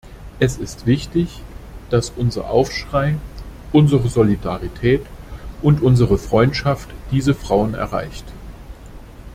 Es 0.39 0.57
ist 0.57 0.87
wichtig, 0.87 1.43
dass 1.91 2.09
unser 2.09 2.49
Aufschrei, 2.49 3.17
unsere 3.71 4.09
Solidarität 4.09 5.05
und 5.61 5.83
unsere 5.83 6.17
Freundschaft 6.17 6.89
diese 7.11 7.35
Frauen 7.35 7.75
erreicht. 7.75 8.25